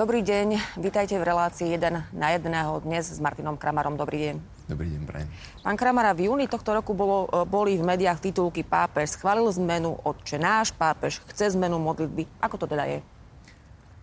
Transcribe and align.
Dobrý 0.00 0.24
deň, 0.24 0.80
vítajte 0.80 1.12
v 1.20 1.28
relácii 1.28 1.76
1 1.76 2.16
na 2.16 2.28
jedného 2.32 2.80
dnes 2.80 3.04
s 3.04 3.20
Martinom 3.20 3.60
Kramarom. 3.60 4.00
Dobrý 4.00 4.32
deň. 4.32 4.34
Dobrý 4.72 4.88
deň, 4.96 5.02
prajem. 5.04 5.28
Pán 5.60 5.76
Kramara, 5.76 6.16
v 6.16 6.24
júni 6.24 6.48
tohto 6.48 6.72
roku 6.72 6.96
bolo, 6.96 7.28
e, 7.28 7.44
boli 7.44 7.76
v 7.76 7.84
médiách 7.84 8.16
titulky 8.16 8.64
Pápež 8.64 9.20
schválil 9.20 9.44
zmenu 9.60 10.00
Otče 10.00 10.40
náš, 10.40 10.72
pápež 10.72 11.20
chce 11.28 11.52
zmenu 11.52 11.76
modlitby. 11.76 12.24
Ako 12.40 12.56
to 12.56 12.64
teda 12.64 12.88
je? 12.88 13.04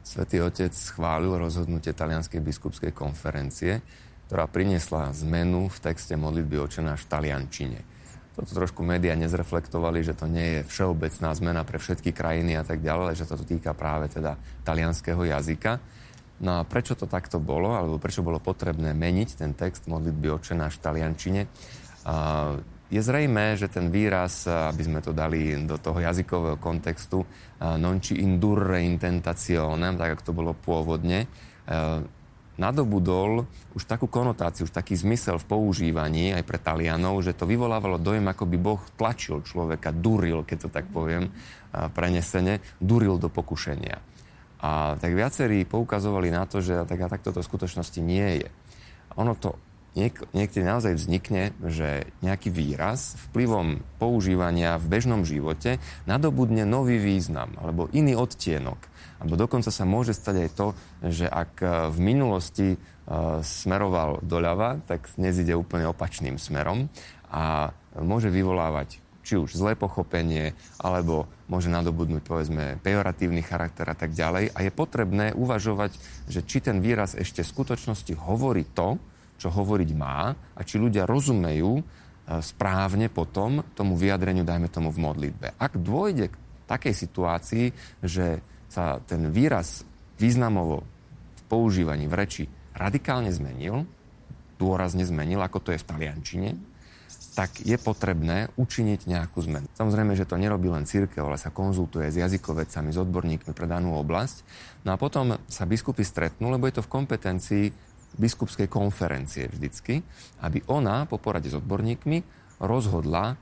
Svetý 0.06 0.38
Otec 0.46 0.70
schválil 0.70 1.34
rozhodnutie 1.34 1.98
Talianskej 1.98 2.46
biskupskej 2.46 2.94
konferencie, 2.94 3.82
ktorá 4.30 4.46
priniesla 4.46 5.10
zmenu 5.26 5.66
v 5.66 5.78
texte 5.82 6.14
modlitby 6.14 6.62
Otče 6.62 6.86
náš 6.86 7.10
v 7.10 7.18
taliančine. 7.18 7.82
Toto 8.38 8.54
trošku 8.54 8.86
médiá 8.86 9.18
nezreflektovali, 9.18 10.06
že 10.06 10.14
to 10.14 10.30
nie 10.30 10.62
je 10.62 10.70
všeobecná 10.70 11.34
zmena 11.34 11.66
pre 11.66 11.82
všetky 11.82 12.14
krajiny 12.14 12.54
a 12.54 12.62
tak 12.62 12.86
ďalej, 12.86 13.04
ale 13.10 13.18
že 13.18 13.26
to 13.26 13.42
týka 13.42 13.74
práve 13.74 14.14
teda 14.14 14.38
talianského 14.62 15.26
jazyka. 15.26 15.82
No 16.46 16.62
a 16.62 16.70
prečo 16.70 16.94
to 16.94 17.10
takto 17.10 17.42
bolo, 17.42 17.74
alebo 17.74 17.98
prečo 17.98 18.22
bolo 18.22 18.38
potrebné 18.38 18.94
meniť 18.94 19.42
ten 19.42 19.58
text 19.58 19.90
modlitby 19.90 20.38
oče 20.38 20.54
náš 20.54 20.78
v 20.78 20.84
taliančine? 20.86 21.42
Je 22.88 23.02
zrejme, 23.02 23.58
že 23.58 23.74
ten 23.74 23.90
výraz, 23.90 24.46
aby 24.46 24.86
sme 24.86 25.02
to 25.02 25.18
dali 25.18 25.58
do 25.66 25.82
toho 25.82 25.98
jazykového 25.98 26.62
kontextu, 26.62 27.26
non 27.82 27.98
ci 28.06 28.22
indurre 28.22 28.86
intentazione, 28.86 29.98
tak 29.98 30.14
ako 30.14 30.22
to 30.24 30.34
bolo 30.38 30.54
pôvodne, 30.54 31.26
nadobudol 32.58 33.46
už 33.78 33.86
takú 33.86 34.10
konotáciu, 34.10 34.66
už 34.66 34.74
taký 34.74 34.98
zmysel 34.98 35.38
v 35.38 35.46
používaní 35.46 36.34
aj 36.34 36.44
pre 36.44 36.58
Talianov, 36.58 37.22
že 37.22 37.38
to 37.38 37.46
vyvolávalo 37.46 38.02
dojem, 38.02 38.26
ako 38.26 38.50
by 38.50 38.58
Boh 38.58 38.82
tlačil 38.98 39.46
človeka, 39.46 39.94
duril, 39.94 40.42
keď 40.42 40.58
to 40.66 40.70
tak 40.74 40.90
poviem 40.90 41.30
prenesene, 41.94 42.60
duril 42.82 43.22
do 43.22 43.30
pokušenia. 43.30 44.02
A 44.58 44.98
tak 44.98 45.14
viacerí 45.14 45.70
poukazovali 45.70 46.34
na 46.34 46.50
to, 46.50 46.66
že 46.66 46.82
tak 46.90 46.98
takto 46.98 47.30
to 47.30 47.46
v 47.46 47.50
skutočnosti 47.54 48.02
nie 48.02 48.42
je. 48.42 48.50
Ono 49.22 49.38
to 49.38 49.54
niek- 49.98 50.30
niekedy 50.38 50.62
naozaj 50.62 50.94
vznikne, 50.94 51.58
že 51.66 52.06
nejaký 52.22 52.54
výraz 52.54 53.18
vplyvom 53.30 53.82
používania 53.98 54.78
v 54.78 54.86
bežnom 54.86 55.26
živote 55.26 55.82
nadobudne 56.06 56.64
nový 56.70 57.02
význam 57.02 57.58
alebo 57.58 57.90
iný 57.90 58.14
odtienok. 58.14 58.78
Alebo 59.18 59.34
dokonca 59.34 59.74
sa 59.74 59.82
môže 59.90 60.14
stať 60.14 60.46
aj 60.46 60.50
to, 60.54 60.68
že 61.02 61.26
ak 61.26 61.52
e, 61.66 61.68
v 61.90 61.98
minulosti 61.98 62.78
uh, 62.78 63.42
smeroval 63.42 64.22
doľava, 64.22 64.86
tak 64.86 65.10
dnes 65.18 65.42
ide 65.42 65.58
úplne 65.58 65.90
opačným 65.90 66.38
smerom 66.38 66.86
a 67.34 67.74
môže 67.98 68.30
vyvolávať 68.30 69.02
či 69.28 69.36
už 69.36 69.60
zlé 69.60 69.76
pochopenie, 69.76 70.56
alebo 70.80 71.28
môže 71.52 71.68
nadobudnúť, 71.68 72.24
povedzme, 72.24 72.80
pejoratívny 72.80 73.44
charakter 73.44 73.84
a 73.84 73.92
tak 73.92 74.16
ďalej. 74.16 74.56
A 74.56 74.64
je 74.64 74.72
potrebné 74.72 75.36
uvažovať, 75.36 76.00
že 76.32 76.48
či 76.48 76.64
ten 76.64 76.80
výraz 76.80 77.12
ešte 77.12 77.44
v 77.44 77.52
skutočnosti 77.52 78.14
hovorí 78.24 78.64
to, 78.64 78.96
čo 79.38 79.54
hovoriť 79.54 79.90
má 79.94 80.34
a 80.34 80.62
či 80.66 80.82
ľudia 80.82 81.06
rozumejú 81.06 81.72
e, 81.78 81.84
správne 82.42 83.08
potom 83.08 83.62
tomu 83.78 83.94
vyjadreniu, 83.96 84.44
dajme 84.44 84.68
tomu 84.68 84.90
v 84.90 85.02
modlitbe. 85.02 85.58
Ak 85.62 85.78
dôjde 85.78 86.34
k 86.34 86.36
takej 86.68 86.94
situácii, 86.94 87.66
že 88.04 88.42
sa 88.68 89.00
ten 89.00 89.32
výraz 89.32 89.88
významovo 90.20 90.84
v 91.38 91.42
používaní 91.48 92.10
v 92.10 92.18
reči 92.18 92.44
radikálne 92.76 93.32
zmenil, 93.32 93.88
dôrazne 94.58 95.06
zmenil, 95.06 95.40
ako 95.40 95.62
to 95.62 95.70
je 95.74 95.82
v 95.82 95.88
taliančine, 95.88 96.50
tak 97.38 97.62
je 97.62 97.78
potrebné 97.78 98.50
učiniť 98.58 99.06
nejakú 99.06 99.46
zmenu. 99.46 99.70
Samozrejme, 99.78 100.18
že 100.18 100.26
to 100.26 100.42
nerobí 100.42 100.74
len 100.74 100.90
církev, 100.90 101.22
ale 101.22 101.38
sa 101.38 101.54
konzultuje 101.54 102.10
s 102.10 102.18
jazykovecami, 102.18 102.90
s 102.90 102.98
odborníkmi 102.98 103.54
pre 103.54 103.70
danú 103.70 103.94
oblasť. 104.02 104.42
No 104.82 104.98
a 104.98 104.98
potom 104.98 105.38
sa 105.46 105.70
biskupy 105.70 106.02
stretnú, 106.02 106.50
lebo 106.50 106.66
je 106.66 106.82
to 106.82 106.86
v 106.86 106.90
kompetencii 106.98 107.66
biskupskej 108.18 108.68
konferencie 108.68 109.48
vždycky, 109.48 110.02
aby 110.42 110.62
ona 110.68 111.06
po 111.06 111.22
porade 111.22 111.50
s 111.50 111.58
odborníkmi 111.58 112.22
rozhodla, 112.62 113.38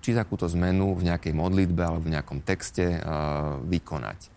či 0.00 0.14
takúto 0.14 0.46
zmenu 0.46 0.94
v 0.94 1.10
nejakej 1.10 1.34
modlitbe 1.34 1.82
alebo 1.82 2.06
v 2.06 2.14
nejakom 2.14 2.38
texte 2.46 3.02
uh, 3.02 3.58
vykonať. 3.66 4.30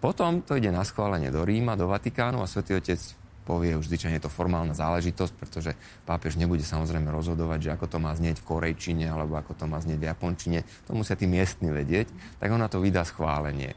Potom 0.00 0.40
to 0.40 0.56
ide 0.56 0.72
na 0.72 0.80
schválenie 0.80 1.28
do 1.28 1.44
Ríma, 1.44 1.76
do 1.76 1.84
Vatikánu 1.84 2.40
a 2.40 2.48
Svetý 2.48 2.80
Otec 2.80 2.96
povie 3.44 3.74
už 3.74 3.90
zvyčajne 3.90 4.16
je 4.16 4.24
to 4.24 4.32
formálna 4.32 4.72
záležitosť, 4.72 5.32
pretože 5.34 5.72
pápež 6.06 6.38
nebude 6.38 6.62
samozrejme 6.62 7.10
rozhodovať, 7.10 7.58
že 7.66 7.72
ako 7.74 7.86
to 7.90 7.98
má 7.98 8.14
znieť 8.14 8.40
v 8.40 8.46
korejčine 8.46 9.10
alebo 9.10 9.36
ako 9.36 9.52
to 9.58 9.64
má 9.66 9.82
znieť 9.82 9.98
v 9.98 10.08
japončine. 10.08 10.58
To 10.86 10.94
musia 10.94 11.18
tí 11.18 11.26
miestni 11.26 11.74
vedieť, 11.74 12.08
tak 12.38 12.48
ona 12.54 12.70
to 12.70 12.78
vydá 12.78 13.02
schválenie. 13.02 13.74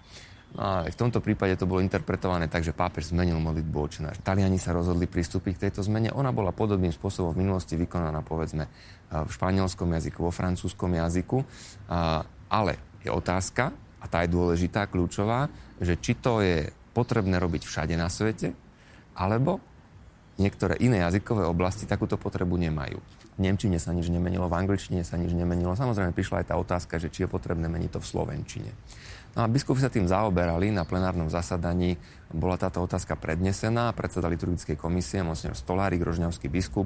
No 0.53 0.61
a 0.61 0.85
v 0.85 0.93
tomto 0.93 1.17
prípade 1.17 1.57
to 1.57 1.65
bolo 1.65 1.81
interpretované 1.81 2.45
tak, 2.45 2.61
že 2.61 2.77
pápež 2.77 3.09
zmenil 3.09 3.41
modlitbu 3.41 3.77
očenáš. 3.77 4.21
Taliani 4.21 4.61
sa 4.61 4.69
rozhodli 4.69 5.09
pristúpiť 5.09 5.57
k 5.57 5.63
tejto 5.67 5.81
zmene. 5.81 6.13
Ona 6.13 6.29
bola 6.29 6.53
podobným 6.53 6.93
spôsobom 6.93 7.33
v 7.33 7.41
minulosti 7.41 7.73
vykonaná, 7.73 8.21
povedzme, 8.21 8.69
v 9.09 9.29
španielskom 9.33 9.89
jazyku, 9.89 10.21
vo 10.21 10.29
francúzskom 10.29 10.93
jazyku. 10.93 11.41
Ale 12.53 12.77
je 13.01 13.09
otázka, 13.09 13.73
a 13.73 14.05
tá 14.05 14.21
je 14.21 14.29
dôležitá, 14.29 14.85
kľúčová, 14.85 15.49
že 15.81 15.97
či 15.97 16.21
to 16.21 16.45
je 16.45 16.69
potrebné 16.93 17.41
robiť 17.41 17.65
všade 17.65 17.97
na 17.97 18.05
svete, 18.05 18.53
alebo 19.17 19.57
niektoré 20.37 20.77
iné 20.85 21.01
jazykové 21.01 21.49
oblasti 21.49 21.89
takúto 21.89 22.21
potrebu 22.21 22.61
nemajú. 22.61 23.01
V 23.33 23.39
Nemčine 23.41 23.81
sa 23.81 23.89
nič 23.89 24.13
nemenilo, 24.13 24.45
v 24.45 24.61
angličtine 24.61 25.01
sa 25.01 25.17
nič 25.17 25.33
nemenilo. 25.33 25.73
Samozrejme 25.73 26.13
prišla 26.13 26.45
aj 26.45 26.47
tá 26.53 26.55
otázka, 26.61 27.01
že 27.01 27.09
či 27.09 27.25
je 27.25 27.33
potrebné 27.33 27.65
meniť 27.65 27.97
to 27.97 27.99
v 28.01 28.05
slovenčine. 28.05 28.69
No 29.33 29.41
a 29.41 29.49
biskupy 29.49 29.81
sa 29.81 29.89
tým 29.89 30.05
zaoberali 30.05 30.69
na 30.69 30.85
plenárnom 30.85 31.25
zasadaní. 31.25 31.97
Bola 32.29 32.53
táto 32.53 32.85
otázka 32.85 33.17
prednesená. 33.17 33.89
Predseda 33.97 34.29
liturgickej 34.29 34.77
komisie, 34.77 35.25
monsignor 35.25 35.57
Stolárik, 35.57 36.05
rožňavský 36.05 36.53
biskup, 36.53 36.85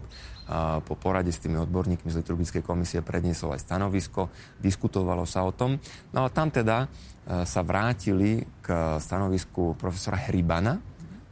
po 0.87 0.93
porade 0.95 1.27
s 1.27 1.43
tými 1.43 1.59
odborníkmi 1.59 2.07
z 2.07 2.23
liturgickej 2.23 2.63
komisie 2.63 3.03
predniesol 3.03 3.51
aj 3.51 3.67
stanovisko. 3.67 4.31
Diskutovalo 4.63 5.27
sa 5.27 5.43
o 5.43 5.51
tom. 5.51 5.75
No 6.15 6.23
a 6.23 6.31
tam 6.31 6.47
teda 6.47 6.87
e, 6.87 7.43
sa 7.43 7.67
vrátili 7.67 8.47
k 8.63 8.95
stanovisku 8.95 9.75
profesora 9.75 10.15
Hribana, 10.31 10.79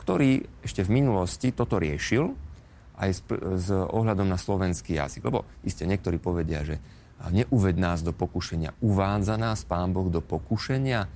ktorý 0.03 0.43
ešte 0.67 0.83
v 0.83 0.99
minulosti 0.99 1.55
toto 1.55 1.79
riešil 1.79 2.27
aj 2.99 3.09
s, 3.11 3.19
s 3.63 3.67
ohľadom 3.71 4.27
na 4.27 4.35
slovenský 4.35 4.99
jazyk. 4.99 5.23
Lebo 5.23 5.47
iste 5.63 5.87
niektorí 5.87 6.19
povedia, 6.19 6.67
že 6.67 6.75
neuved 7.31 7.75
nás 7.79 8.03
do 8.03 8.11
pokušenia, 8.11 8.75
uvádza 8.83 9.35
nás 9.39 9.63
Pán 9.63 9.95
Boh 9.95 10.11
do 10.11 10.19
pokušenia. 10.19 11.07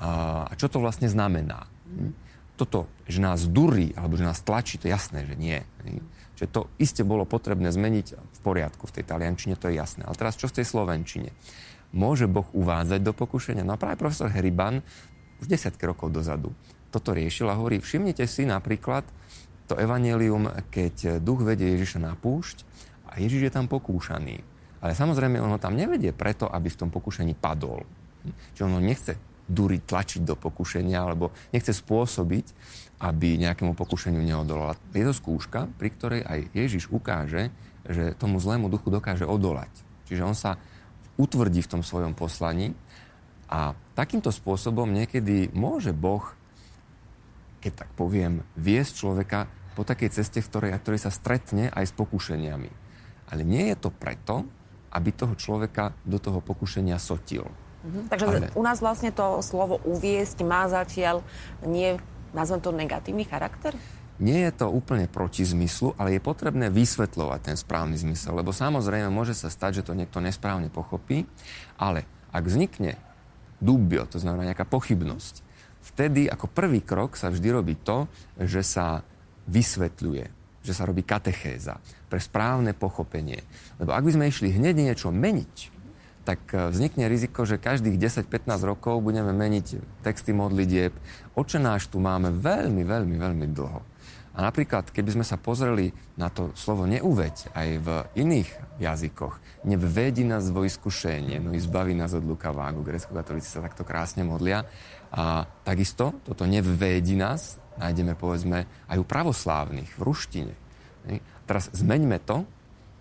A 0.00 0.50
čo 0.58 0.66
to 0.66 0.82
vlastne 0.82 1.06
znamená? 1.06 1.70
Hm? 1.86 2.12
Toto, 2.54 2.86
že 3.10 3.18
nás 3.18 3.50
durí, 3.50 3.90
alebo 3.98 4.14
že 4.14 4.26
nás 4.26 4.38
tlačí, 4.42 4.78
to 4.78 4.86
je 4.86 4.94
jasné, 4.94 5.26
že 5.26 5.34
nie. 5.34 5.58
Že 6.38 6.46
to 6.50 6.60
iste 6.78 7.02
bolo 7.02 7.26
potrebné 7.26 7.70
zmeniť 7.74 8.06
v 8.14 8.40
poriadku 8.42 8.86
v 8.86 8.94
tej 9.00 9.04
taliančine, 9.10 9.58
to 9.58 9.70
je 9.70 9.78
jasné. 9.78 10.06
Ale 10.06 10.14
teraz 10.14 10.38
čo 10.38 10.46
v 10.46 10.62
tej 10.62 10.66
slovenčine? 10.66 11.34
Môže 11.94 12.30
Boh 12.30 12.46
uvádzať 12.54 13.00
do 13.02 13.14
pokušenia? 13.14 13.66
No 13.66 13.74
a 13.74 13.80
práve 13.80 13.98
profesor 13.98 14.30
Heriban 14.30 14.82
už 15.42 15.50
desiatky 15.50 15.86
rokov 15.86 16.14
dozadu 16.14 16.54
toto 16.94 17.10
riešil 17.10 17.50
a 17.50 17.58
hovorí, 17.58 17.82
všimnite 17.82 18.22
si 18.30 18.46
napríklad 18.46 19.02
to 19.66 19.74
evanelium, 19.74 20.46
keď 20.70 21.18
duch 21.18 21.42
vedie 21.42 21.74
Ježiša 21.74 21.98
na 21.98 22.14
púšť 22.14 22.62
a 23.10 23.18
Ježiš 23.18 23.50
je 23.50 23.52
tam 23.52 23.66
pokúšaný. 23.66 24.46
Ale 24.84 24.92
samozrejme, 24.92 25.40
on 25.40 25.56
ho 25.56 25.60
tam 25.62 25.72
nevedie 25.72 26.12
preto, 26.12 26.44
aby 26.44 26.68
v 26.68 26.78
tom 26.84 26.92
pokúšaní 26.92 27.32
padol. 27.32 27.88
Čiže 28.52 28.64
on 28.68 28.76
ho 28.76 28.82
nechce 28.84 29.16
duriť, 29.48 29.82
tlačiť 29.88 30.20
do 30.24 30.36
pokušenia, 30.36 30.98
alebo 31.00 31.32
nechce 31.56 31.72
spôsobiť, 31.72 32.46
aby 33.00 33.40
nejakému 33.40 33.72
pokušeniu 33.72 34.20
neodolal. 34.20 34.76
Je 34.92 35.04
to 35.04 35.16
skúška, 35.16 35.72
pri 35.80 35.88
ktorej 35.88 36.20
aj 36.24 36.52
Ježiš 36.52 36.92
ukáže, 36.92 37.48
že 37.84 38.12
tomu 38.16 38.40
zlému 38.40 38.68
duchu 38.68 38.92
dokáže 38.92 39.24
odolať. 39.24 39.72
Čiže 40.08 40.22
on 40.24 40.36
sa 40.36 40.60
utvrdí 41.16 41.64
v 41.64 41.70
tom 41.72 41.82
svojom 41.84 42.12
poslaní 42.12 42.76
a 43.48 43.76
takýmto 43.96 44.32
spôsobom 44.32 44.88
niekedy 44.88 45.52
môže 45.52 45.92
Boh 45.92 46.32
keď 47.64 47.88
tak 47.88 47.90
poviem, 47.96 48.44
viesť 48.60 48.92
človeka 49.00 49.48
po 49.72 49.88
takej 49.88 50.12
ceste, 50.12 50.44
v 50.44 50.48
ktorej, 50.52 50.76
ktorej 50.84 51.00
sa 51.00 51.08
stretne 51.08 51.72
aj 51.72 51.88
s 51.88 51.96
pokušeniami. 51.96 52.68
Ale 53.32 53.40
nie 53.40 53.72
je 53.72 53.76
to 53.80 53.88
preto, 53.88 54.44
aby 54.94 55.10
toho 55.10 55.34
človeka 55.34 55.90
do 56.06 56.22
toho 56.22 56.38
pokušenia 56.38 56.96
sotil. 57.02 57.50
Mhm. 57.84 58.08
Takže 58.08 58.26
Ale... 58.26 58.48
u 58.54 58.62
nás 58.64 58.80
vlastne 58.80 59.12
to 59.12 59.44
slovo 59.44 59.82
uviesť 59.84 60.40
má 60.46 60.64
zatiaľ 60.70 61.20
nie, 61.66 62.00
nazvem 62.32 62.60
to 62.62 62.70
negatívny 62.72 63.28
charakter? 63.28 63.76
Nie 64.22 64.46
je 64.46 64.62
to 64.62 64.70
úplne 64.70 65.10
proti 65.10 65.42
zmyslu, 65.42 65.98
ale 65.98 66.14
je 66.14 66.22
potrebné 66.22 66.70
vysvetľovať 66.70 67.40
ten 67.50 67.56
správny 67.58 67.98
zmysel, 67.98 68.38
lebo 68.38 68.54
samozrejme 68.54 69.10
môže 69.10 69.34
sa 69.34 69.50
stať, 69.50 69.82
že 69.82 69.86
to 69.90 69.98
niekto 69.98 70.22
nesprávne 70.22 70.70
pochopí, 70.70 71.26
ale 71.74 72.06
ak 72.30 72.46
vznikne 72.46 72.94
dubio, 73.58 74.06
to 74.06 74.22
znamená 74.22 74.54
nejaká 74.54 74.70
pochybnosť, 74.70 75.42
vtedy 75.82 76.30
ako 76.30 76.46
prvý 76.46 76.78
krok 76.78 77.18
sa 77.18 77.26
vždy 77.26 77.48
robí 77.50 77.74
to, 77.74 78.06
že 78.38 78.62
sa 78.62 79.02
vysvetľuje, 79.50 80.43
že 80.64 80.72
sa 80.72 80.88
robí 80.88 81.04
katechéza 81.04 81.76
pre 82.08 82.16
správne 82.18 82.72
pochopenie. 82.72 83.44
Lebo 83.76 83.92
ak 83.92 84.02
by 84.02 84.10
sme 84.16 84.24
išli 84.32 84.48
hneď 84.56 84.74
niečo 84.80 85.12
meniť, 85.12 85.74
tak 86.24 86.40
e, 86.56 86.72
vznikne 86.72 87.06
riziko, 87.06 87.44
že 87.44 87.60
každých 87.60 88.00
10-15 88.00 88.64
rokov 88.64 89.04
budeme 89.04 89.30
meniť 89.36 90.00
texty 90.00 90.32
modlitieb. 90.32 90.96
Očenáš 91.36 91.92
tu 91.92 92.00
máme 92.00 92.32
veľmi, 92.32 92.82
veľmi, 92.82 93.16
veľmi 93.20 93.46
dlho. 93.52 93.84
A 94.34 94.42
napríklad, 94.42 94.90
keby 94.90 95.14
sme 95.14 95.22
sa 95.22 95.38
pozreli 95.38 95.94
na 96.18 96.26
to 96.26 96.50
slovo 96.58 96.90
neuveď 96.90 97.54
aj 97.54 97.68
v 97.78 97.88
iných 98.18 98.50
jazykoch, 98.82 99.38
nevvedí 99.62 100.26
nás 100.26 100.50
vo 100.50 100.66
iskušenie, 100.66 101.38
no 101.38 101.54
i 101.54 101.62
zbaví 101.62 101.94
nás 101.94 102.18
od 102.18 102.26
lukavágu. 102.26 102.82
Grecko-katolíci 102.82 103.46
sa 103.46 103.62
takto 103.62 103.86
krásne 103.86 104.26
modlia. 104.26 104.66
A 105.14 105.46
takisto 105.62 106.18
toto 106.26 106.42
nevvedí 106.50 107.14
nás 107.14 107.62
nájdeme 107.78 108.14
povedzme 108.14 108.66
aj 108.86 108.96
u 108.98 109.04
pravoslávnych 109.04 109.98
v 109.98 110.02
ruštine. 110.02 110.54
Teraz 111.44 111.68
zmeňme 111.74 112.22
to, 112.24 112.48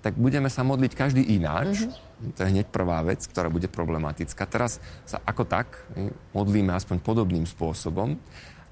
tak 0.04 0.20
budeme 0.20 0.52
sa 0.52 0.68
modliť 0.68 0.92
každý 1.00 1.24
ináč. 1.24 1.88
Mm-hmm. 1.88 2.36
To 2.36 2.40
je 2.44 2.52
hneď 2.52 2.68
prvá 2.68 3.00
vec, 3.08 3.24
ktorá 3.24 3.48
bude 3.48 3.72
problematická. 3.72 4.44
Teraz 4.44 4.84
sa 5.08 5.24
ako 5.24 5.48
tak 5.48 5.88
modlíme 6.36 6.76
aspoň 6.76 7.00
podobným 7.00 7.48
spôsobom. 7.48 8.20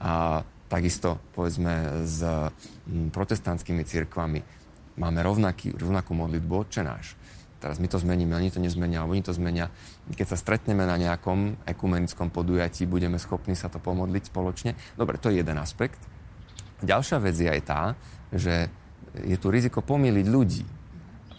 A 0.04 0.44
takisto, 0.68 1.20
povedzme, 1.32 2.04
s 2.04 2.20
protestantskými 3.16 3.88
cirkvami 3.88 4.44
máme 5.00 5.20
rovnaký, 5.24 5.72
rovnakú 5.76 6.12
modlitbu 6.12 6.54
Otče 6.68 6.84
náš. 6.84 7.16
Teraz 7.62 7.78
my 7.78 7.86
to 7.86 8.02
zmeníme, 8.02 8.34
oni 8.34 8.50
to 8.50 8.58
nezmenia, 8.58 9.06
oni 9.06 9.22
to 9.22 9.38
zmenia. 9.38 9.70
Keď 10.10 10.34
sa 10.34 10.38
stretneme 10.42 10.82
na 10.82 10.98
nejakom 10.98 11.62
ekumenickom 11.70 12.34
podujatí, 12.34 12.90
budeme 12.90 13.22
schopní 13.22 13.54
sa 13.54 13.70
to 13.70 13.78
pomodliť 13.78 14.24
spoločne. 14.34 14.74
Dobre, 14.98 15.22
to 15.22 15.30
je 15.30 15.46
jeden 15.46 15.62
aspekt. 15.62 16.02
Ďalšia 16.82 17.22
vec 17.22 17.38
je 17.38 17.46
aj 17.46 17.62
tá, 17.62 17.94
že 18.34 18.66
je 19.14 19.38
tu 19.38 19.54
riziko 19.54 19.86
pomýliť 19.86 20.26
ľudí. 20.26 20.66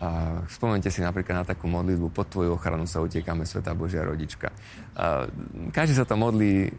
A 0.03 0.43
spomente 0.47 0.91
si 0.95 1.03
napríklad 1.03 1.43
na 1.43 1.47
takú 1.47 1.67
modlitbu 1.67 2.15
pod 2.15 2.31
tvoju 2.31 2.55
ochranu 2.55 2.87
sa 2.87 3.03
utiekame, 3.03 3.43
Sveta 3.43 3.75
Božia 3.75 4.07
rodička. 4.07 4.55
A 4.95 5.27
každý 5.75 5.99
sa 5.99 6.07
to 6.07 6.15
modlí 6.15 6.71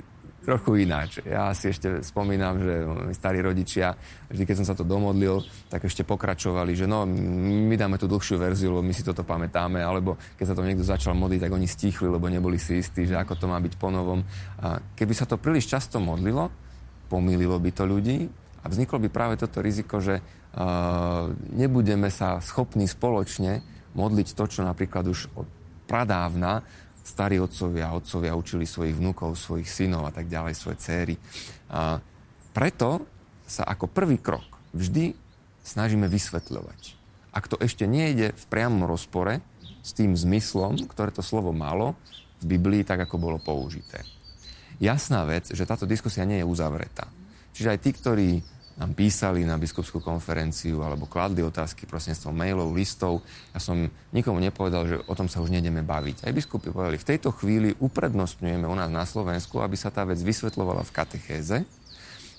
trochu 0.43 0.83
ináč. 0.83 1.23
Ja 1.23 1.49
si 1.55 1.71
ešte 1.71 2.03
spomínam, 2.03 2.59
že 2.59 2.73
starí 3.15 3.39
rodičia, 3.39 3.95
vždy 4.27 4.43
keď 4.43 4.55
som 4.59 4.67
sa 4.67 4.75
to 4.75 4.83
domodlil, 4.83 5.41
tak 5.71 5.87
ešte 5.87 6.03
pokračovali, 6.03 6.75
že 6.75 6.85
no, 6.85 7.07
my 7.07 7.73
dáme 7.79 7.95
tú 7.95 8.05
dlhšiu 8.11 8.35
verziu, 8.35 8.75
lebo 8.75 8.83
my 8.83 8.91
si 8.91 9.07
toto 9.07 9.23
pamätáme, 9.23 9.79
alebo 9.79 10.19
keď 10.35 10.45
sa 10.51 10.55
to 10.59 10.67
niekto 10.67 10.83
začal 10.83 11.15
modliť, 11.15 11.47
tak 11.47 11.55
oni 11.55 11.65
stichli, 11.65 12.11
lebo 12.11 12.27
neboli 12.27 12.59
si 12.59 12.83
istí, 12.83 13.07
že 13.07 13.15
ako 13.15 13.39
to 13.39 13.45
má 13.47 13.57
byť 13.63 13.73
ponovom. 13.79 14.21
A 14.59 14.83
keby 14.99 15.15
sa 15.15 15.23
to 15.23 15.39
príliš 15.39 15.71
často 15.71 16.03
modlilo, 16.03 16.51
pomýlilo 17.07 17.55
by 17.57 17.71
to 17.71 17.87
ľudí 17.87 18.27
a 18.63 18.65
vzniklo 18.67 18.99
by 18.99 19.07
práve 19.07 19.35
toto 19.39 19.63
riziko, 19.63 20.03
že 20.03 20.19
uh, 20.19 21.31
nebudeme 21.55 22.11
sa 22.11 22.43
schopní 22.43 22.87
spoločne 22.87 23.63
modliť 23.93 24.27
to, 24.33 24.43
čo 24.49 24.61
napríklad 24.65 25.05
už 25.07 25.19
od 25.37 25.47
pradávna 25.85 26.65
starí 27.03 27.37
otcovia, 27.37 27.91
otcovia 27.91 28.33
učili 28.33 28.63
svojich 28.63 28.95
vnúkov, 28.95 29.35
svojich 29.35 29.67
synov 29.67 30.07
a 30.07 30.11
tak 30.15 30.31
ďalej, 30.31 30.55
svoje 30.55 30.77
céry. 30.79 31.15
A 31.67 31.99
preto 32.55 33.03
sa 33.43 33.67
ako 33.67 33.91
prvý 33.91 34.17
krok 34.17 34.47
vždy 34.71 35.13
snažíme 35.61 36.07
vysvetľovať. 36.07 36.81
Ak 37.35 37.51
to 37.51 37.59
ešte 37.59 37.83
nejde 37.83 38.31
v 38.31 38.45
priamom 38.47 38.87
rozpore 38.87 39.43
s 39.83 39.91
tým 39.91 40.15
zmyslom, 40.15 40.87
ktoré 40.87 41.11
to 41.11 41.25
slovo 41.25 41.51
malo 41.51 41.99
v 42.39 42.55
Biblii, 42.55 42.87
tak 42.87 43.03
ako 43.03 43.19
bolo 43.19 43.37
použité. 43.41 44.05
Jasná 44.79 45.27
vec, 45.27 45.51
že 45.51 45.67
táto 45.67 45.83
diskusia 45.83 46.23
nie 46.23 46.39
je 46.39 46.47
uzavretá. 46.47 47.11
Čiže 47.53 47.71
aj 47.73 47.79
tí, 47.83 47.91
ktorí 47.93 48.29
nám 48.73 48.97
písali 48.97 49.45
na 49.45 49.53
biskupskú 49.53 50.01
konferenciu 50.01 50.81
alebo 50.81 51.05
kladli 51.05 51.45
otázky 51.45 51.85
prostredníctvom 51.85 52.33
mailov, 52.33 52.73
listov. 52.73 53.21
Ja 53.53 53.61
som 53.61 53.85
nikomu 54.09 54.41
nepovedal, 54.41 54.89
že 54.89 54.95
o 55.05 55.13
tom 55.13 55.29
sa 55.29 55.45
už 55.45 55.53
nejdeme 55.53 55.85
baviť. 55.85 56.25
Aj 56.25 56.33
biskupy 56.33 56.73
povedali, 56.73 56.97
v 56.97 57.09
tejto 57.13 57.29
chvíli 57.37 57.77
uprednostňujeme 57.77 58.65
u 58.65 58.75
nás 58.75 58.89
na 58.89 59.05
Slovensku, 59.05 59.61
aby 59.61 59.77
sa 59.77 59.93
tá 59.93 60.01
vec 60.01 60.17
vysvetlovala 60.17 60.81
v 60.81 60.93
katechéze, 60.95 61.57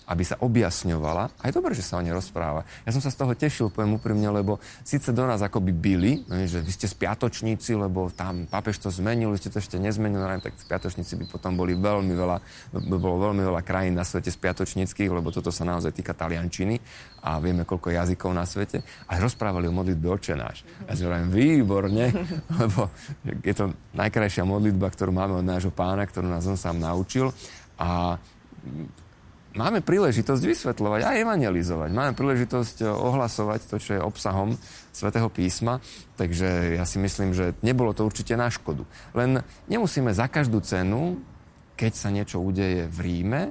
aby 0.05 0.23
sa 0.25 0.37
objasňovala. 0.41 1.41
A 1.41 1.43
je 1.49 1.57
dobré, 1.57 1.73
že 1.73 1.85
sa 1.85 1.97
o 1.97 2.05
nej 2.05 2.13
rozpráva. 2.13 2.69
Ja 2.85 2.93
som 2.93 3.01
sa 3.01 3.09
z 3.09 3.17
toho 3.17 3.33
tešil, 3.33 3.73
poviem 3.73 3.97
úprimne, 3.97 4.29
lebo 4.29 4.61
síce 4.85 5.17
do 5.17 5.25
nás 5.25 5.41
akoby 5.41 5.73
byli, 5.73 6.13
že 6.45 6.61
vy 6.61 6.71
ste 6.73 6.85
spiatočníci, 6.85 7.73
lebo 7.73 8.13
tam 8.13 8.45
papež 8.45 8.77
to 8.81 8.93
zmenil, 8.93 9.33
vy 9.33 9.41
ste 9.41 9.49
to 9.49 9.61
ešte 9.61 9.81
nezmenili, 9.81 10.21
no, 10.21 10.45
tak 10.45 10.61
spiatočníci 10.61 11.17
by 11.21 11.25
potom 11.33 11.57
boli 11.57 11.73
veľmi 11.73 12.13
veľa, 12.13 12.37
by 12.77 12.97
bolo 13.01 13.31
veľmi 13.31 13.43
veľa 13.45 13.65
krajín 13.65 13.97
na 13.97 14.05
svete 14.05 14.29
spiatočníckých, 14.29 15.09
lebo 15.09 15.33
toto 15.33 15.49
sa 15.49 15.65
naozaj 15.65 15.97
týka 15.97 16.13
taliančiny 16.13 16.77
a 17.25 17.41
vieme, 17.41 17.65
koľko 17.65 17.89
jazykov 17.89 18.37
na 18.37 18.45
svete. 18.45 18.85
A 19.09 19.17
rozprávali 19.17 19.65
o 19.65 19.73
modlitbe 19.73 20.05
očenáš. 20.13 20.69
Ja 20.85 20.93
si 20.93 21.09
hovorím, 21.09 21.33
výborne, 21.33 22.13
lebo 22.61 22.93
je 23.25 23.55
to 23.57 23.73
najkrajšia 23.97 24.45
modlitba, 24.45 24.93
ktorú 24.93 25.17
máme 25.17 25.41
od 25.41 25.47
nášho 25.49 25.73
pána, 25.73 26.05
ktorú 26.05 26.29
nás 26.29 26.45
on 26.45 26.61
sám 26.61 26.77
naučil. 26.77 27.33
A 27.81 28.21
máme 29.55 29.81
príležitosť 29.81 30.43
vysvetľovať 30.43 31.01
a 31.07 31.17
evangelizovať. 31.19 31.91
Máme 31.95 32.13
príležitosť 32.19 32.77
eh, 32.83 32.91
ohlasovať 32.91 33.61
to, 33.71 33.77
čo 33.79 33.91
je 33.99 34.01
obsahom 34.03 34.59
svätého 34.91 35.31
písma. 35.31 35.79
Takže 36.19 36.79
ja 36.79 36.85
si 36.87 36.99
myslím, 36.99 37.35
že 37.35 37.55
nebolo 37.63 37.95
to 37.95 38.07
určite 38.07 38.35
na 38.35 38.51
škodu. 38.51 38.87
Len 39.15 39.43
nemusíme 39.71 40.11
za 40.15 40.27
každú 40.27 40.63
cenu, 40.63 41.23
keď 41.75 41.93
sa 41.95 42.09
niečo 42.11 42.39
udeje 42.39 42.87
v 42.87 42.99
Ríme, 43.03 43.43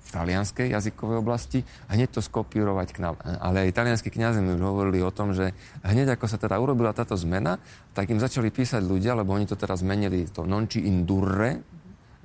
v 0.00 0.08
talianskej 0.10 0.74
jazykovej 0.74 1.22
oblasti, 1.22 1.62
hneď 1.86 2.18
to 2.18 2.20
skopírovať 2.24 2.88
k 2.90 2.98
nám. 2.98 3.14
Ale 3.22 3.62
aj 3.62 3.70
italianskí 3.70 4.10
kniazy 4.10 4.42
mi 4.42 4.58
už 4.58 4.64
hovorili 4.66 4.98
o 5.06 5.14
tom, 5.14 5.30
že 5.30 5.54
hneď 5.86 6.18
ako 6.18 6.26
sa 6.26 6.34
teda 6.40 6.58
urobila 6.58 6.90
táto 6.90 7.14
zmena, 7.14 7.62
tak 7.94 8.10
im 8.10 8.18
začali 8.18 8.50
písať 8.50 8.82
ľudia, 8.82 9.14
lebo 9.14 9.30
oni 9.30 9.46
to 9.46 9.54
teraz 9.54 9.86
zmenili 9.86 10.26
to 10.26 10.42
nonči 10.42 10.82
indurre 10.82 11.62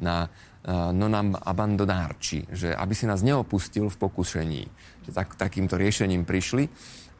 na 0.02 0.26
nonam 0.70 1.38
abandonárči, 1.38 2.50
že 2.50 2.74
aby 2.74 2.98
si 2.98 3.06
nás 3.06 3.22
neopustil 3.22 3.86
v 3.90 3.98
pokušení. 4.02 4.64
Že 5.06 5.12
tak, 5.14 5.38
takýmto 5.38 5.78
riešením 5.78 6.26
prišli 6.26 6.70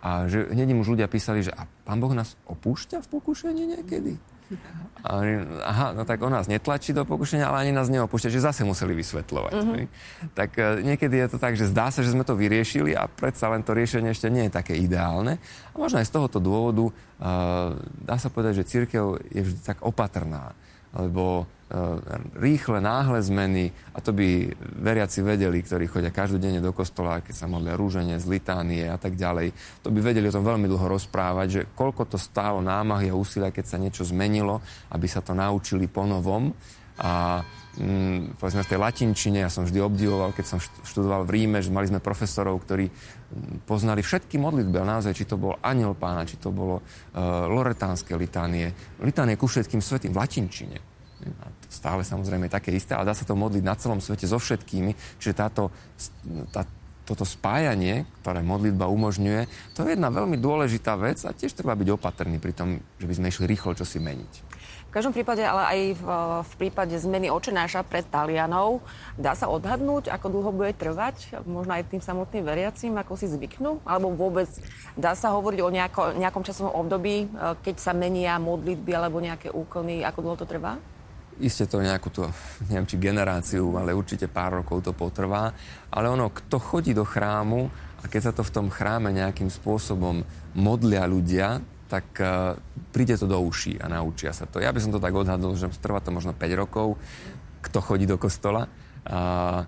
a 0.02 0.26
že 0.26 0.50
hneď 0.50 0.74
im 0.74 0.82
už 0.82 0.98
ľudia 0.98 1.06
písali, 1.10 1.46
že 1.46 1.54
a 1.54 1.70
pán 1.86 2.02
Boh 2.02 2.14
nás 2.14 2.38
opúšťa 2.50 3.06
v 3.06 3.08
pokušení 3.10 3.64
niekedy? 3.78 4.18
A 5.06 5.22
aha, 5.66 5.88
no 5.98 6.06
tak 6.06 6.22
on 6.22 6.30
nás 6.30 6.46
netlačí 6.46 6.94
do 6.94 7.02
pokušenia, 7.02 7.50
ale 7.50 7.66
ani 7.66 7.74
nás 7.74 7.90
neopúšťa, 7.90 8.30
že 8.30 8.46
zase 8.46 8.62
museli 8.62 8.94
vysvetľovať. 8.94 9.54
Mm-hmm. 9.54 9.86
Tak 10.38 10.50
uh, 10.58 10.82
niekedy 10.86 11.18
je 11.18 11.28
to 11.34 11.38
tak, 11.42 11.58
že 11.58 11.70
zdá 11.70 11.90
sa, 11.90 12.06
že 12.06 12.14
sme 12.14 12.22
to 12.22 12.38
vyriešili 12.38 12.94
a 12.94 13.10
predsa 13.10 13.50
len 13.50 13.66
to 13.66 13.74
riešenie 13.74 14.14
ešte 14.14 14.30
nie 14.30 14.46
je 14.50 14.54
také 14.54 14.78
ideálne. 14.78 15.42
A 15.74 15.76
možno 15.78 15.98
aj 15.98 16.10
z 16.10 16.14
tohoto 16.14 16.38
dôvodu 16.38 16.90
uh, 16.90 17.74
dá 18.06 18.22
sa 18.22 18.30
povedať, 18.30 18.62
že 18.62 18.70
církev 18.70 19.18
je 19.34 19.42
vždy 19.46 19.60
tak 19.66 19.82
opatrná, 19.82 20.54
lebo 20.96 21.48
Eh, 21.66 22.00
rýchle, 22.38 22.78
náhle 22.78 23.26
zmeny, 23.26 23.74
a 23.90 23.98
to 23.98 24.14
by 24.14 24.54
veriaci 24.86 25.26
vedeli, 25.26 25.66
ktorí 25.66 25.90
chodia 25.90 26.14
každodenne 26.14 26.62
do 26.62 26.70
kostola, 26.70 27.26
keď 27.26 27.34
sa 27.34 27.50
modlia 27.50 27.74
rúženie 27.74 28.22
z 28.22 28.38
litánie 28.38 28.86
a 28.86 29.02
tak 29.02 29.18
ďalej, 29.18 29.50
to 29.82 29.90
by 29.90 29.98
vedeli 29.98 30.30
o 30.30 30.36
tom 30.38 30.46
veľmi 30.46 30.70
dlho 30.70 30.86
rozprávať, 30.86 31.48
že 31.50 31.62
koľko 31.74 32.06
to 32.06 32.22
stálo 32.22 32.62
námahy 32.62 33.10
a 33.10 33.18
úsilia, 33.18 33.50
keď 33.50 33.66
sa 33.66 33.82
niečo 33.82 34.06
zmenilo, 34.06 34.62
aby 34.94 35.10
sa 35.10 35.26
to 35.26 35.34
naučili 35.34 35.90
po 35.90 36.06
novom. 36.06 36.54
A 36.96 37.44
mm, 37.76 38.40
povedzme 38.40 38.64
v 38.64 38.72
tej 38.72 38.80
latinčine, 38.80 39.44
ja 39.44 39.52
som 39.52 39.68
vždy 39.68 39.80
obdivoval, 39.84 40.32
keď 40.32 40.46
som 40.48 40.60
študoval 40.62 41.28
v 41.28 41.34
Ríme, 41.36 41.60
že 41.60 41.74
mali 41.76 41.92
sme 41.92 42.00
profesorov, 42.00 42.64
ktorí 42.64 42.88
mm, 42.88 43.68
poznali 43.68 44.00
všetky 44.00 44.40
modlitby, 44.40 44.80
ale 44.80 45.00
naozaj, 45.00 45.12
či 45.12 45.28
to 45.28 45.36
bol 45.36 45.60
aniel 45.60 45.92
pána, 45.92 46.24
či 46.24 46.40
to 46.40 46.56
bolo 46.56 46.80
uh, 46.80 47.52
loretánske 47.52 48.16
litánie, 48.16 48.72
litánie 49.04 49.36
ku 49.36 49.52
všetkým 49.52 49.84
svetým 49.84 50.16
v 50.16 50.20
latinčine. 50.24 50.78
A 51.26 51.48
stále 51.68 52.06
samozrejme 52.06 52.52
také 52.52 52.76
isté, 52.76 52.94
ale 52.94 53.08
dá 53.10 53.16
sa 53.16 53.26
to 53.26 53.34
modliť 53.34 53.64
na 53.66 53.76
celom 53.76 54.00
svete 54.00 54.30
so 54.30 54.38
všetkými. 54.38 55.20
Čiže 55.20 55.34
táto, 55.34 55.74
tá, 56.54 56.68
toto 57.06 57.24
spájanie, 57.24 58.06
ktoré 58.22 58.42
modlitba 58.42 58.90
umožňuje, 58.90 59.74
to 59.74 59.86
je 59.86 59.96
jedna 59.96 60.10
veľmi 60.12 60.38
dôležitá 60.42 60.98
vec 61.00 61.22
a 61.24 61.32
tiež 61.32 61.56
treba 61.56 61.78
byť 61.78 61.90
opatrný 61.94 62.38
pri 62.42 62.54
tom, 62.54 62.82
že 63.00 63.06
by 63.06 63.14
sme 63.16 63.30
išli 63.32 63.46
rýchlo 63.46 63.78
čo 63.78 63.86
si 63.86 64.02
meniť. 64.02 64.55
Každom 64.96 65.12
prípade, 65.12 65.44
ale 65.44 65.64
aj 65.68 65.80
v, 66.00 66.04
v 66.48 66.54
prípade 66.56 66.96
zmeny 66.96 67.28
očenáša 67.28 67.84
pred 67.84 68.08
Talianov, 68.08 68.80
dá 69.20 69.36
sa 69.36 69.52
odhadnúť, 69.52 70.08
ako 70.08 70.32
dlho 70.32 70.52
bude 70.56 70.72
trvať, 70.72 71.44
možno 71.44 71.76
aj 71.76 71.92
tým 71.92 72.00
samotným 72.00 72.48
veriacím, 72.48 72.96
ako 72.96 73.20
si 73.20 73.28
zvyknú? 73.28 73.84
Alebo 73.84 74.16
vôbec 74.16 74.48
dá 74.96 75.12
sa 75.12 75.36
hovoriť 75.36 75.60
o 75.60 75.68
nejako, 75.68 76.02
nejakom 76.16 76.48
časovom 76.48 76.72
období, 76.80 77.28
e, 77.28 77.60
keď 77.60 77.76
sa 77.76 77.92
menia 77.92 78.40
modlitby 78.40 78.96
alebo 78.96 79.20
nejaké 79.20 79.52
úkony, 79.52 80.00
ako 80.00 80.20
dlho 80.24 80.38
to 80.40 80.48
trvá? 80.48 80.80
Isté 81.44 81.68
to 81.68 81.84
nejakú 81.84 82.08
to, 82.16 82.32
neviem 82.72 82.88
či 82.88 82.96
generáciu, 82.96 83.76
ale 83.76 83.92
určite 83.92 84.32
pár 84.32 84.64
rokov 84.64 84.80
to 84.80 84.96
potrvá. 84.96 85.52
Ale 85.92 86.08
ono, 86.08 86.32
kto 86.32 86.56
chodí 86.56 86.96
do 86.96 87.04
chrámu 87.04 87.68
a 88.00 88.08
keď 88.08 88.32
sa 88.32 88.32
to 88.32 88.48
v 88.48 88.54
tom 88.64 88.72
chráme 88.72 89.12
nejakým 89.12 89.52
spôsobom 89.52 90.24
modlia 90.56 91.04
ľudia, 91.04 91.60
tak 91.86 92.06
uh, 92.18 92.58
príde 92.90 93.14
to 93.18 93.30
do 93.30 93.38
uší 93.38 93.78
a 93.78 93.86
naučia 93.86 94.34
sa 94.34 94.50
to. 94.50 94.58
Ja 94.58 94.74
by 94.74 94.80
som 94.82 94.92
to 94.94 95.02
tak 95.02 95.14
odhadol, 95.14 95.54
že 95.54 95.70
trvá 95.78 96.02
to 96.02 96.10
možno 96.10 96.34
5 96.34 96.62
rokov, 96.62 96.98
kto 97.62 97.78
chodí 97.82 98.10
do 98.10 98.18
kostola. 98.18 98.66
Uh, 99.06 99.66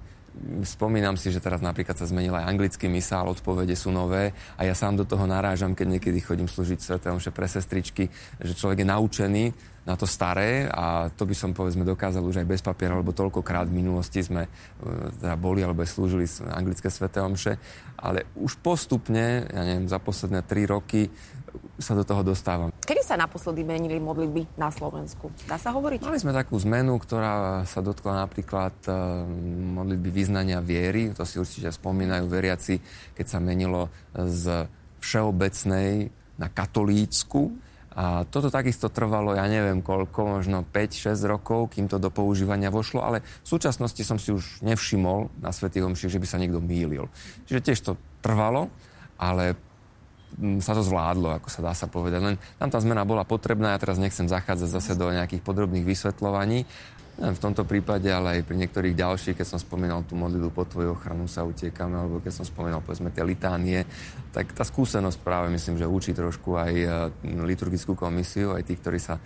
spomínam 0.66 1.18
si, 1.18 1.34
že 1.34 1.42
teraz 1.42 1.62
napríklad 1.62 1.98
sa 1.98 2.06
zmenil 2.06 2.34
aj 2.38 2.46
anglický 2.46 2.86
misál, 2.90 3.30
odpovede 3.30 3.74
sú 3.74 3.90
nové 3.90 4.34
a 4.58 4.62
ja 4.66 4.78
sám 4.78 4.98
do 5.02 5.06
toho 5.06 5.26
narážam, 5.26 5.74
keď 5.74 5.98
niekedy 5.98 6.22
chodím 6.22 6.46
slúžiť 6.46 6.78
svetom 6.78 7.18
pre 7.34 7.48
sestričky, 7.50 8.10
že 8.42 8.54
človek 8.54 8.86
je 8.86 8.88
naučený 8.88 9.44
na 9.88 9.96
to 9.96 10.04
staré 10.04 10.68
a 10.68 11.08
to 11.08 11.24
by 11.24 11.32
som 11.32 11.56
povedzme 11.56 11.88
dokázal 11.88 12.20
už 12.20 12.44
aj 12.44 12.48
bez 12.52 12.60
papiera, 12.60 13.00
lebo 13.00 13.16
toľkokrát 13.16 13.72
v 13.72 13.80
minulosti 13.80 14.20
sme 14.20 14.44
e, 14.44 14.50
teda 15.16 15.40
boli 15.40 15.64
alebo 15.64 15.88
slúžili 15.88 16.28
anglické 16.52 16.92
sveté 16.92 17.24
omše, 17.24 17.56
ale 17.96 18.28
už 18.36 18.60
postupne, 18.60 19.48
ja 19.48 19.64
neviem, 19.64 19.88
za 19.88 20.04
posledné 20.04 20.44
tri 20.44 20.68
roky 20.68 21.08
sa 21.80 21.96
do 21.96 22.04
toho 22.04 22.20
dostávam. 22.22 22.76
Kedy 22.84 23.02
sa 23.02 23.16
naposledy 23.16 23.64
menili 23.64 23.96
modlitby 24.04 24.60
na 24.60 24.68
Slovensku? 24.68 25.32
Dá 25.48 25.56
sa 25.56 25.72
hovoriť? 25.72 26.04
Mali 26.04 26.20
sme 26.20 26.36
takú 26.36 26.60
zmenu, 26.68 27.00
ktorá 27.00 27.64
sa 27.64 27.80
dotkla 27.80 28.28
napríklad 28.28 28.76
uh, 28.90 29.24
modlitby 29.78 30.10
vyznania 30.10 30.60
viery. 30.62 31.16
To 31.16 31.24
si 31.24 31.40
určite 31.40 31.70
spomínajú 31.70 32.26
veriaci, 32.28 32.82
keď 33.14 33.26
sa 33.26 33.40
menilo 33.40 33.90
z 34.14 34.68
všeobecnej 35.02 36.10
na 36.38 36.48
katolícku 36.50 37.67
a 37.98 38.30
toto 38.30 38.54
takisto 38.54 38.94
trvalo, 38.94 39.34
ja 39.34 39.50
neviem 39.50 39.82
koľko, 39.82 40.38
možno 40.38 40.62
5-6 40.70 41.18
rokov, 41.26 41.74
kým 41.74 41.90
to 41.90 41.98
do 41.98 42.14
používania 42.14 42.70
vošlo, 42.70 43.02
ale 43.02 43.26
v 43.26 43.48
súčasnosti 43.50 43.98
som 44.06 44.22
si 44.22 44.30
už 44.30 44.62
nevšimol 44.62 45.34
na 45.42 45.50
Svetých 45.50 45.82
Omšiach, 45.82 46.14
že 46.14 46.22
by 46.22 46.28
sa 46.30 46.38
niekto 46.38 46.62
mýlil. 46.62 47.10
Čiže 47.50 47.66
tiež 47.66 47.80
to 47.82 47.98
trvalo, 48.22 48.70
ale 49.18 49.58
mm, 50.38 50.62
sa 50.62 50.78
to 50.78 50.86
zvládlo, 50.86 51.42
ako 51.42 51.50
sa 51.50 51.66
dá 51.66 51.74
sa 51.74 51.90
povedať. 51.90 52.22
Len 52.22 52.36
tam 52.62 52.70
tá 52.70 52.78
zmena 52.78 53.02
bola 53.02 53.26
potrebná, 53.26 53.74
ja 53.74 53.82
teraz 53.82 53.98
nechcem 53.98 54.30
zachádzať 54.30 54.70
zase 54.70 54.94
do 54.94 55.10
nejakých 55.10 55.42
podrobných 55.42 55.90
vysvetľovaní, 55.90 56.70
v 57.18 57.40
tomto 57.42 57.66
prípade, 57.66 58.14
ale 58.14 58.38
aj 58.38 58.46
pri 58.46 58.62
niektorých 58.62 58.94
ďalších, 58.94 59.42
keď 59.42 59.48
som 59.50 59.58
spomínal 59.58 60.06
tú 60.06 60.14
modlitbu 60.14 60.54
po 60.54 60.70
tvoju 60.70 60.94
ochranu 60.94 61.26
sa 61.26 61.42
utiekame, 61.42 61.98
alebo 61.98 62.22
keď 62.22 62.30
som 62.30 62.46
spomínal 62.46 62.86
povedzme 62.86 63.10
tie 63.10 63.26
litánie, 63.26 63.90
tak 64.30 64.54
tá 64.54 64.62
skúsenosť 64.62 65.26
práve 65.26 65.50
myslím, 65.50 65.82
že 65.82 65.90
učí 65.90 66.14
trošku 66.14 66.54
aj 66.54 66.74
e, 66.78 66.88
liturgickú 67.42 67.98
komisiu, 67.98 68.54
aj 68.54 68.70
tí, 68.70 68.78
ktorí 68.78 69.02
sa 69.02 69.18
e, 69.18 69.22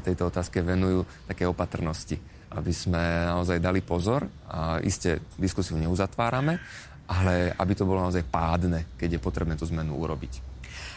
tejto 0.00 0.32
otázke 0.32 0.64
venujú, 0.64 1.04
také 1.28 1.44
opatrnosti, 1.44 2.16
aby 2.56 2.72
sme 2.72 3.28
naozaj 3.28 3.60
dali 3.60 3.84
pozor 3.84 4.24
a 4.48 4.80
iste 4.80 5.20
diskusiu 5.36 5.76
neuzatvárame, 5.76 6.56
ale 7.04 7.52
aby 7.52 7.72
to 7.76 7.84
bolo 7.84 8.00
naozaj 8.00 8.24
pádne, 8.32 8.96
keď 8.96 9.20
je 9.20 9.20
potrebné 9.20 9.60
tú 9.60 9.68
zmenu 9.68 9.92
urobiť. 9.92 10.40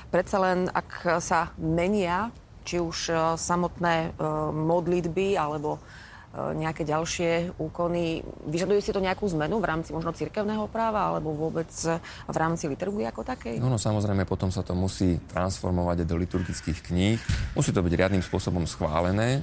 Predsa 0.08 0.39
len, 0.39 0.72
ak 0.72 1.19
sa 1.19 1.51
menia 1.60 2.31
či 2.63 2.79
už 2.79 3.12
e, 3.12 3.15
samotné 3.36 4.15
modlitby 4.55 5.36
alebo 5.36 5.84
nejaké 6.29 6.86
ďalšie 6.86 7.57
úkony. 7.57 8.21
Vyžaduje 8.45 8.86
si 8.86 8.93
to 8.93 9.01
nejakú 9.01 9.25
zmenu 9.33 9.57
v 9.57 9.65
rámci 9.65 9.89
možno 9.89 10.13
cirkevného 10.13 10.69
práva 10.69 11.09
alebo 11.09 11.33
vôbec 11.33 11.69
v 12.29 12.38
rámci 12.38 12.69
liturgie 12.69 13.09
ako 13.09 13.25
takej? 13.25 13.57
No, 13.57 13.65
no 13.65 13.81
samozrejme, 13.81 14.29
potom 14.29 14.53
sa 14.53 14.62
to 14.62 14.77
musí 14.77 15.17
transformovať 15.25 16.05
do 16.05 16.15
liturgických 16.21 16.86
kníh. 16.86 17.17
Musí 17.57 17.74
to 17.74 17.81
byť 17.81 17.93
riadnym 17.98 18.21
spôsobom 18.21 18.69
schválené. 18.69 19.41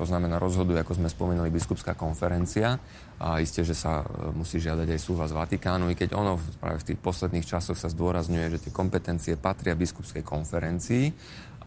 To 0.00 0.08
znamená, 0.08 0.40
rozhoduje, 0.40 0.80
ako 0.80 0.96
sme 0.96 1.12
spomínali, 1.12 1.52
biskupská 1.52 1.92
konferencia. 1.92 2.80
A 3.20 3.38
isté, 3.38 3.62
že 3.62 3.78
sa 3.78 4.02
e, 4.02 4.34
musí 4.34 4.58
žiadať 4.58 4.90
aj 4.90 5.00
súhlas 5.00 5.30
Vatikánu, 5.30 5.86
i 5.86 5.94
keď 5.94 6.18
ono 6.18 6.34
práve 6.58 6.82
v 6.82 6.88
tých 6.92 6.98
posledných 6.98 7.46
časoch 7.46 7.78
sa 7.78 7.86
zdôrazňuje, 7.86 8.58
že 8.58 8.62
tie 8.66 8.72
kompetencie 8.74 9.38
patria 9.38 9.78
biskupskej 9.78 10.26
konferencii 10.26 11.14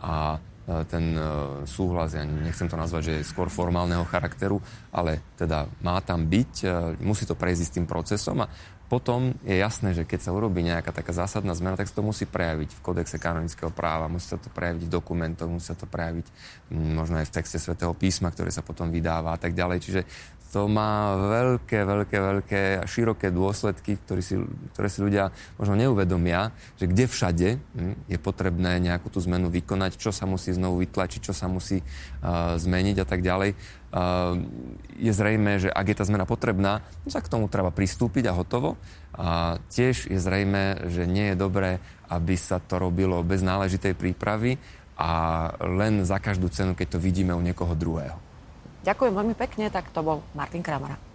a 0.02 0.38
E, 0.68 0.84
ten 0.84 1.16
e, 1.16 1.24
súhlas, 1.64 2.12
ja 2.12 2.28
nechcem 2.28 2.68
to 2.68 2.76
nazvať, 2.76 3.02
že 3.08 3.14
je 3.16 3.30
skôr 3.32 3.48
formálneho 3.48 4.04
charakteru, 4.04 4.60
ale 4.92 5.24
teda 5.40 5.64
má 5.80 6.04
tam 6.04 6.28
byť, 6.28 6.52
e, 6.68 6.68
musí 7.08 7.24
to 7.24 7.40
prejsť 7.40 7.64
s 7.64 7.74
tým 7.80 7.88
procesom 7.88 8.44
a 8.44 8.52
potom 8.88 9.36
je 9.44 9.60
jasné, 9.60 9.92
že 9.92 10.08
keď 10.08 10.20
sa 10.24 10.32
urobí 10.32 10.64
nejaká 10.64 10.96
taká 10.96 11.12
zásadná 11.12 11.52
zmena, 11.52 11.76
tak 11.76 11.92
sa 11.92 12.00
to 12.00 12.08
musí 12.08 12.24
prejaviť 12.24 12.80
v 12.80 12.84
kodexe 12.84 13.20
kanonického 13.20 13.68
práva, 13.68 14.08
musí 14.08 14.32
sa 14.32 14.40
to 14.40 14.48
prejaviť 14.48 14.88
v 14.88 14.94
dokumentoch, 14.96 15.52
musí 15.52 15.68
sa 15.68 15.76
to 15.76 15.84
prejaviť 15.84 16.24
možno 16.72 17.20
aj 17.20 17.28
v 17.28 17.36
texte 17.36 17.60
svätého 17.60 17.92
písma, 17.92 18.32
ktoré 18.32 18.48
sa 18.48 18.64
potom 18.64 18.88
vydáva 18.88 19.36
a 19.36 19.40
tak 19.40 19.52
ďalej. 19.52 19.78
Čiže 19.84 20.02
to 20.48 20.72
má 20.72 21.20
veľké, 21.20 21.84
veľké, 21.84 22.18
veľké 22.18 22.62
a 22.80 22.88
široké 22.88 23.36
dôsledky, 23.36 24.00
ktoré 24.00 24.24
si, 24.24 24.40
ktoré 24.72 24.88
si 24.88 25.04
ľudia 25.04 25.36
možno 25.60 25.76
neuvedomia, 25.76 26.56
že 26.80 26.88
kde 26.88 27.06
všade 27.12 27.50
hm, 27.60 28.08
je 28.08 28.18
potrebné 28.18 28.80
nejakú 28.80 29.12
tú 29.12 29.20
zmenu 29.28 29.52
vykonať, 29.52 30.00
čo 30.00 30.16
sa 30.16 30.24
musí 30.24 30.56
znovu 30.56 30.80
vytlačiť, 30.88 31.20
čo 31.20 31.36
sa 31.36 31.52
musí 31.52 31.84
uh, 31.84 32.56
zmeniť 32.56 33.04
a 33.04 33.06
tak 33.06 33.20
ďalej. 33.20 33.60
Uh, 33.98 34.46
je 34.94 35.10
zrejme, 35.10 35.58
že 35.58 35.74
ak 35.74 35.90
je 35.90 35.98
tá 35.98 36.06
zmena 36.06 36.30
potrebná, 36.30 36.86
no 37.02 37.10
sa 37.10 37.18
k 37.18 37.32
tomu 37.34 37.50
treba 37.50 37.74
pristúpiť 37.74 38.30
a 38.30 38.38
hotovo. 38.38 38.78
A 39.18 39.58
tiež 39.74 40.06
je 40.06 40.20
zrejme, 40.22 40.86
že 40.94 41.10
nie 41.10 41.34
je 41.34 41.40
dobré, 41.40 41.82
aby 42.06 42.38
sa 42.38 42.62
to 42.62 42.78
robilo 42.78 43.26
bez 43.26 43.42
náležitej 43.42 43.98
prípravy 43.98 44.62
a 44.98 45.50
len 45.62 46.06
za 46.06 46.22
každú 46.22 46.50
cenu, 46.54 46.78
keď 46.78 46.98
to 46.98 47.00
vidíme 47.02 47.34
u 47.34 47.42
niekoho 47.42 47.74
druhého. 47.74 48.18
Ďakujem 48.86 49.14
veľmi 49.18 49.36
pekne, 49.38 49.74
tak 49.74 49.90
to 49.90 50.06
bol 50.06 50.22
Martin 50.38 50.62
Kramara. 50.62 51.07